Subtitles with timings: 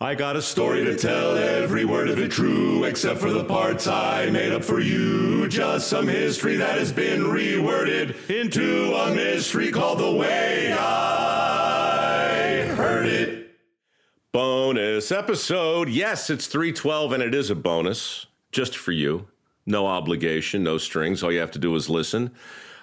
[0.00, 3.86] I got a story to tell, every word of it true, except for the parts
[3.86, 5.48] I made up for you.
[5.48, 13.06] Just some history that has been reworded into a mystery called The Way I Heard
[13.06, 13.56] It.
[14.32, 15.88] Bonus episode.
[15.88, 19.28] Yes, it's 312 and it is a bonus just for you.
[19.66, 21.22] No obligation, no strings.
[21.22, 22.32] All you have to do is listen.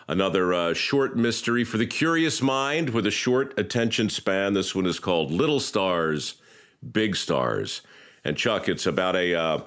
[0.07, 4.53] Another uh, short mystery for the curious mind with a short attention span.
[4.53, 6.35] This one is called Little Stars
[6.91, 7.81] big stars.
[8.23, 9.61] And Chuck, it's about a uh,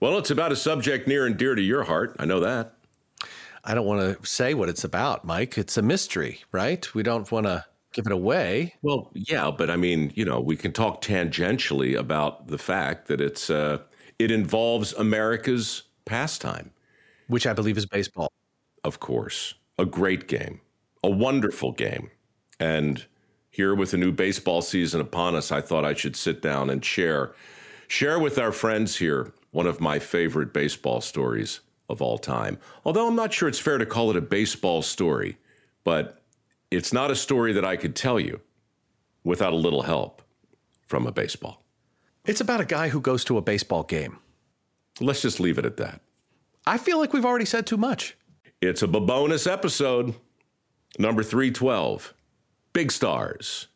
[0.00, 2.16] well, it's about a subject near and dear to your heart.
[2.18, 2.74] I know that.
[3.64, 5.58] I don't want to say what it's about, Mike.
[5.58, 6.94] It's a mystery, right?
[6.94, 8.74] We don't want to give it away.
[8.82, 13.20] Well, yeah, but I mean, you know, we can talk tangentially about the fact that
[13.20, 13.78] it's uh,
[14.18, 16.70] it involves America's pastime,
[17.26, 18.30] which I believe is baseball.
[18.84, 20.60] Of course, a great game,
[21.02, 22.10] a wonderful game,
[22.60, 23.04] and
[23.56, 26.84] here with a new baseball season upon us, I thought I should sit down and
[26.84, 27.32] share
[27.88, 32.58] share with our friends here one of my favorite baseball stories of all time.
[32.84, 35.38] Although I'm not sure it's fair to call it a baseball story,
[35.84, 36.20] but
[36.70, 38.40] it's not a story that I could tell you
[39.24, 40.20] without a little help
[40.86, 41.64] from a baseball.
[42.26, 44.18] It's about a guy who goes to a baseball game.
[45.00, 46.02] Let's just leave it at that.
[46.66, 48.18] I feel like we've already said too much.
[48.60, 50.14] It's a bonus episode,
[50.98, 52.12] number 312
[52.76, 53.68] Big stars,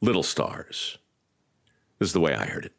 [0.00, 0.98] little stars.
[2.00, 2.72] This is the way I heard it.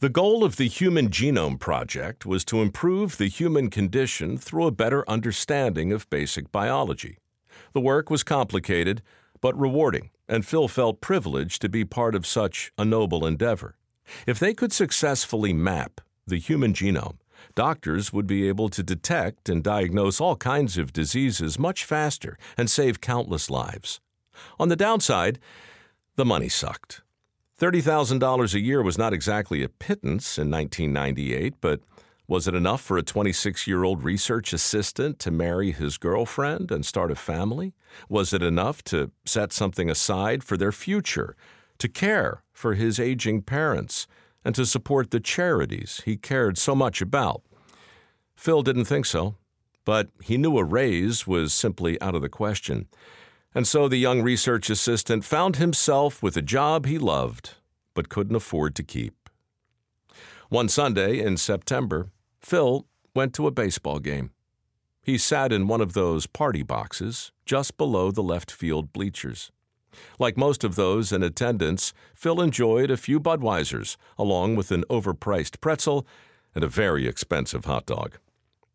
[0.00, 4.72] The goal of the Human Genome Project was to improve the human condition through a
[4.72, 7.18] better understanding of basic biology.
[7.74, 9.02] The work was complicated,
[9.42, 13.76] but rewarding, and Phil felt privileged to be part of such a noble endeavor.
[14.26, 17.18] If they could successfully map the human genome,
[17.54, 22.70] doctors would be able to detect and diagnose all kinds of diseases much faster and
[22.70, 24.00] save countless lives.
[24.58, 25.38] On the downside,
[26.16, 27.02] the money sucked.
[27.60, 31.80] $30,000 a year was not exactly a pittance in 1998, but
[32.26, 36.86] was it enough for a 26 year old research assistant to marry his girlfriend and
[36.86, 37.74] start a family?
[38.08, 41.36] Was it enough to set something aside for their future,
[41.78, 44.06] to care for his aging parents,
[44.44, 47.42] and to support the charities he cared so much about.
[48.36, 49.36] Phil didn't think so,
[49.84, 52.88] but he knew a raise was simply out of the question.
[53.54, 57.54] And so the young research assistant found himself with a job he loved
[57.94, 59.28] but couldn't afford to keep.
[60.48, 62.10] One Sunday in September,
[62.40, 64.30] Phil went to a baseball game.
[65.02, 69.50] He sat in one of those party boxes just below the left field bleachers.
[70.18, 75.60] Like most of those in attendance, Phil enjoyed a few Budweisers, along with an overpriced
[75.60, 76.06] pretzel
[76.54, 78.18] and a very expensive hot dog.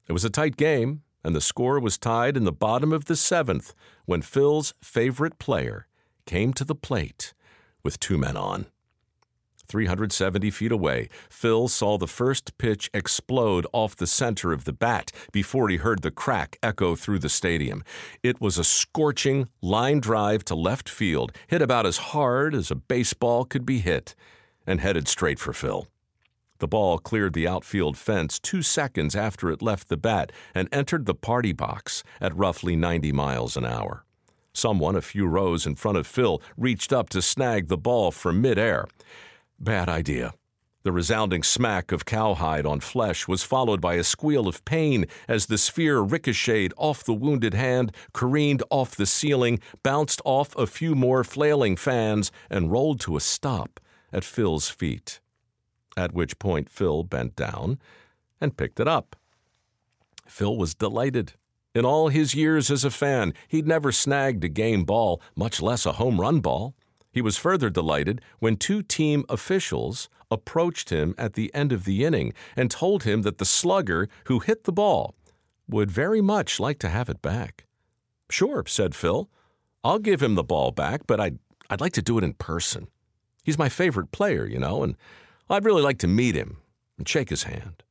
[0.07, 3.15] It was a tight game, and the score was tied in the bottom of the
[3.15, 3.73] seventh
[4.05, 5.87] when Phil's favorite player
[6.25, 7.33] came to the plate
[7.83, 8.67] with two men on.
[9.67, 15.11] 370 feet away, Phil saw the first pitch explode off the center of the bat
[15.31, 17.83] before he heard the crack echo through the stadium.
[18.23, 22.75] It was a scorching line drive to left field, hit about as hard as a
[22.75, 24.15] baseball could be hit,
[24.65, 25.87] and headed straight for Phil.
[26.59, 31.05] The ball cleared the outfield fence two seconds after it left the bat and entered
[31.05, 34.03] the party box at roughly 90 miles an hour.
[34.53, 38.41] Someone a few rows in front of Phil reached up to snag the ball from
[38.41, 38.87] midair.
[39.59, 40.33] Bad idea.
[40.83, 45.47] The resounding smack of cowhide on flesh was followed by a squeal of pain as
[45.47, 50.95] the sphere ricocheted off the wounded hand, careened off the ceiling, bounced off a few
[50.95, 53.79] more flailing fans, and rolled to a stop
[54.13, 55.19] at Phil's feet.
[55.97, 57.79] At which point Phil bent down
[58.39, 59.15] and picked it up.
[60.27, 61.33] Phil was delighted.
[61.73, 65.85] In all his years as a fan, he'd never snagged a game ball, much less
[65.85, 66.75] a home run ball.
[67.17, 72.05] He was further delighted when two team officials approached him at the end of the
[72.05, 75.15] inning and told him that the slugger who hit the ball
[75.67, 77.65] would very much like to have it back.
[78.29, 79.31] Sure, said Phil.
[79.83, 81.39] I'll give him the ball back, but I'd,
[81.71, 82.87] I'd like to do it in person.
[83.43, 84.95] He's my favorite player, you know, and
[85.49, 86.57] I'd really like to meet him
[86.99, 87.81] and shake his hand.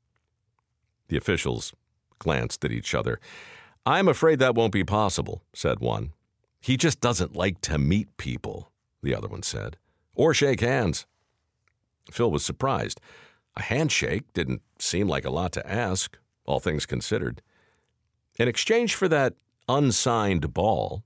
[1.09, 1.75] The officials
[2.21, 3.19] glanced at each other.
[3.85, 6.13] I'm afraid that won't be possible, said one.
[6.61, 8.71] He just doesn't like to meet people
[9.07, 9.77] the other one said,
[10.15, 11.07] or shake hands.
[12.11, 13.01] Phil was surprised.
[13.57, 17.41] A handshake didn't seem like a lot to ask, all things considered.
[18.39, 19.35] In exchange for that
[19.69, 21.05] unsigned ball,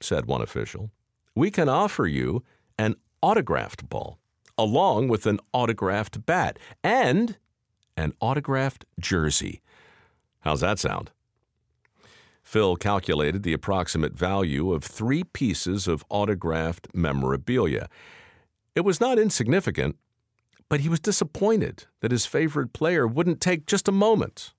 [0.00, 0.90] said one official,
[1.34, 2.42] we can offer you
[2.78, 4.18] an autographed ball,
[4.56, 7.36] along with an autographed bat and
[7.96, 9.60] an autographed jersey.
[10.40, 11.10] How's that sound?
[12.50, 17.88] Phil calculated the approximate value of three pieces of autographed memorabilia.
[18.74, 19.96] It was not insignificant,
[20.68, 24.52] but he was disappointed that his favorite player wouldn't take just a moment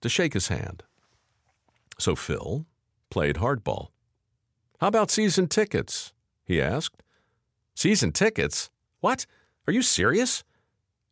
[0.00, 0.82] to shake his hand.
[2.00, 2.66] So Phil
[3.10, 3.90] played hardball.
[4.80, 6.12] How about season tickets?
[6.44, 7.00] he asked.
[7.76, 8.70] Season tickets?
[8.98, 9.24] What?
[9.68, 10.42] Are you serious?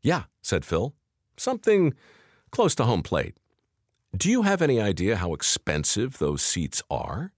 [0.02, 0.96] Yeah, said Phil.
[1.36, 1.94] Something
[2.50, 3.36] close to home plate.
[4.16, 7.32] Do you have any idea how expensive those seats are?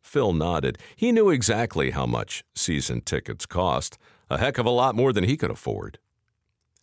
[0.00, 0.78] Phil nodded.
[0.96, 3.98] He knew exactly how much season tickets cost,
[4.30, 5.98] a heck of a lot more than he could afford.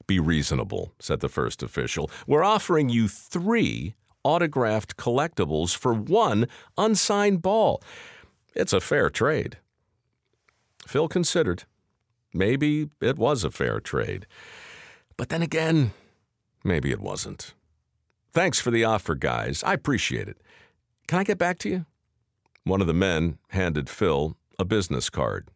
[0.06, 2.12] Be reasonable, said the first official.
[2.27, 6.48] We're offering you three autographed collectibles for one
[6.78, 7.81] unsigned ball.
[8.54, 9.57] It's a fair trade.
[10.86, 11.63] Phil considered.
[12.31, 14.28] Maybe it was a fair trade.
[15.18, 15.94] But then again,
[16.63, 17.56] maybe it wasn't.
[18.35, 19.63] Thanks for the offer, guys.
[19.63, 20.41] I appreciate it.
[21.07, 21.85] Can I get back to you?
[22.65, 25.47] One of the men handed Phil a business card.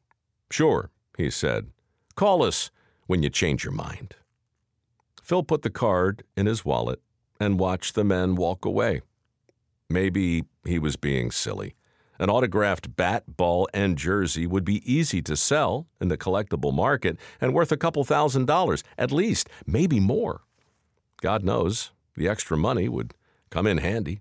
[0.49, 1.71] Sure, he said.
[2.15, 2.71] Call us
[3.05, 4.15] when you change your mind.
[5.21, 7.01] Phil put the card in his wallet
[7.37, 9.01] and watched the men walk away.
[9.89, 11.75] Maybe he was being silly.
[12.17, 17.17] An autographed bat, ball, and jersey would be easy to sell in the collectible market
[17.41, 20.43] and worth a couple thousand dollars, at least, maybe more.
[21.21, 23.13] God knows, the extra money would
[23.49, 24.19] come in handy.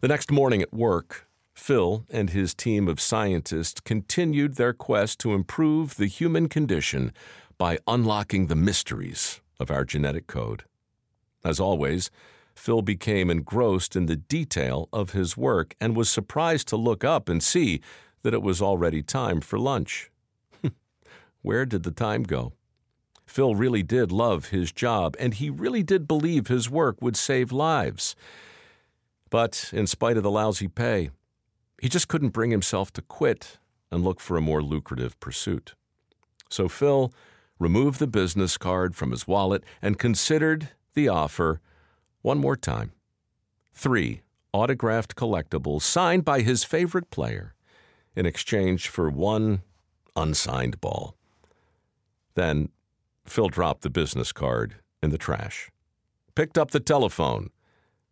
[0.00, 5.34] The next morning at work, Phil and his team of scientists continued their quest to
[5.34, 7.12] improve the human condition
[7.58, 10.64] by unlocking the mysteries of our genetic code.
[11.44, 12.10] As always,
[12.54, 17.28] Phil became engrossed in the detail of his work and was surprised to look up
[17.28, 17.82] and see
[18.22, 20.10] that it was already time for lunch.
[21.42, 22.54] Where did the time go?
[23.34, 27.50] Phil really did love his job, and he really did believe his work would save
[27.50, 28.14] lives.
[29.28, 31.10] But in spite of the lousy pay,
[31.82, 33.58] he just couldn't bring himself to quit
[33.90, 35.74] and look for a more lucrative pursuit.
[36.48, 37.12] So Phil
[37.58, 41.60] removed the business card from his wallet and considered the offer
[42.22, 42.92] one more time.
[43.72, 44.22] Three
[44.52, 47.56] autographed collectibles signed by his favorite player
[48.14, 49.62] in exchange for one
[50.14, 51.16] unsigned ball.
[52.36, 52.68] Then
[53.26, 55.70] Phil dropped the business card in the trash,
[56.34, 57.50] picked up the telephone,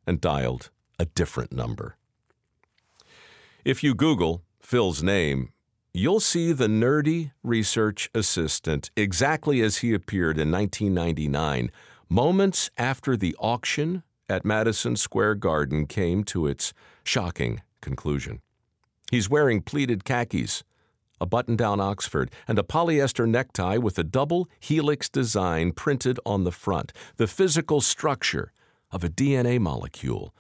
[0.07, 1.97] and dialed a different number.
[3.65, 5.53] If you Google Phil's name,
[5.95, 11.71] you'll see the nerdy research assistant exactly as he appeared in 1999,
[12.09, 16.73] moments after the auction at Madison Square Garden came to its
[17.05, 18.41] shocking conclusion.
[19.11, 20.65] He's wearing pleated khakis,
[21.23, 26.43] a button down Oxford, and a polyester necktie with a double helix design printed on
[26.43, 28.53] the front, the physical structure
[28.91, 30.35] of a DNA molecule,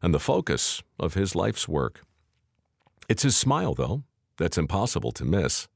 [0.00, 2.00] and the focus of his life's work.
[3.06, 4.02] It's his smile, though,
[4.38, 5.68] that's impossible to miss.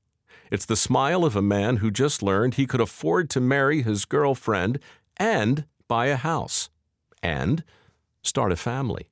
[0.51, 4.07] It's the smile of a man who just learned he could afford to marry his
[4.07, 4.79] girlfriend
[5.19, 6.71] and buy a house,
[7.23, 7.65] and
[8.23, 9.11] start a family,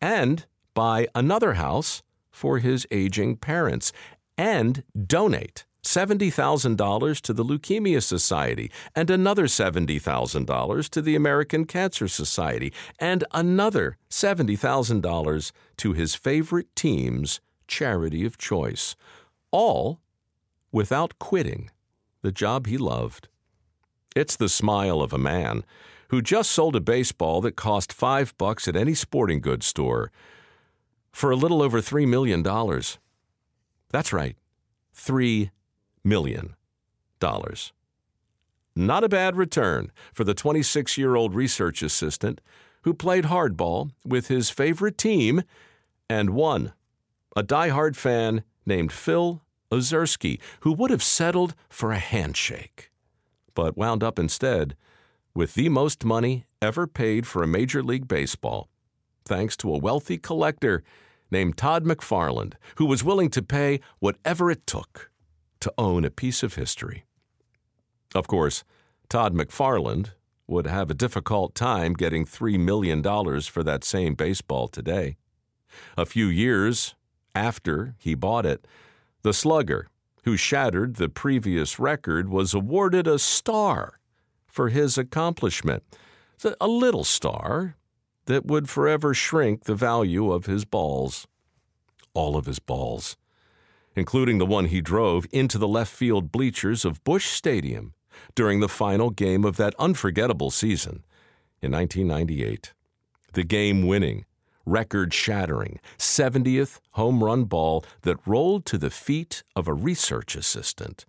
[0.00, 3.92] and buy another house for his aging parents,
[4.38, 12.72] and donate $70,000 to the Leukemia Society, and another $70,000 to the American Cancer Society,
[12.98, 18.96] and another $70,000 to his favorite team's charity of choice,
[19.50, 20.00] all
[20.70, 21.70] without quitting
[22.22, 23.28] the job he loved.
[24.14, 25.64] It's the smile of a man
[26.08, 30.10] who just sold a baseball that cost five bucks at any sporting goods store
[31.12, 32.42] for a little over $3 million.
[33.90, 34.36] That's right,
[34.96, 35.50] $3
[36.04, 36.54] million.
[38.76, 42.40] Not a bad return for the 26 year old research assistant
[42.82, 45.42] who played hardball with his favorite team
[46.08, 46.72] and won
[47.36, 52.90] a die-hard fan named Phil Ozersky, who would have settled for a handshake,
[53.54, 54.76] but wound up instead
[55.34, 58.68] with the most money ever paid for a Major League Baseball,
[59.24, 60.82] thanks to a wealthy collector
[61.30, 65.10] named Todd McFarlane, who was willing to pay whatever it took
[65.60, 67.04] to own a piece of history.
[68.14, 68.64] Of course,
[69.08, 70.10] Todd McFarlane
[70.46, 73.02] would have a difficult time getting $3 million
[73.42, 75.16] for that same baseball today.
[75.96, 76.94] A few years
[77.34, 78.66] after he bought it,
[79.22, 79.88] the slugger,
[80.24, 83.98] who shattered the previous record, was awarded a star
[84.46, 85.82] for his accomplishment.
[86.60, 87.76] A little star
[88.28, 91.26] that would forever shrink the value of his balls.
[92.12, 93.16] All of his balls,
[93.96, 97.94] including the one he drove into the left field bleachers of Busch Stadium
[98.34, 101.04] during the final game of that unforgettable season
[101.62, 102.74] in 1998.
[103.32, 104.26] The game winning
[104.66, 111.06] record shattering 70th home run ball that rolled to the feet of a research assistant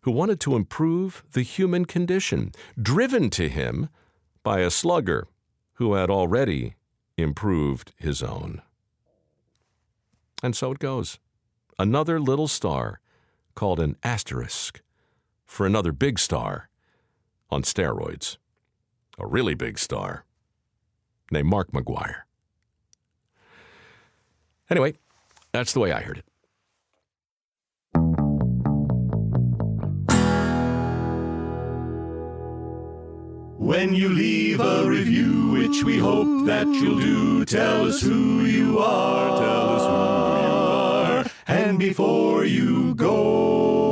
[0.00, 3.88] who wanted to improve the human condition, driven to him
[4.42, 5.28] by a slugger
[5.76, 6.74] who had already
[7.16, 8.62] improved his own.
[10.42, 11.18] And so it goes.
[11.78, 13.00] Another little star
[13.54, 14.82] called an asterisk
[15.46, 16.68] for another big star
[17.50, 18.36] on steroids.
[19.18, 20.24] A really big star
[21.30, 22.22] named Mark McGwire.
[24.68, 24.94] Anyway,
[25.52, 26.24] that's the way I heard it.
[33.58, 38.78] When you leave a review, which we hope that you'll do, tell us who you
[38.78, 41.24] are, tell us who you are.
[41.46, 43.85] And before you go,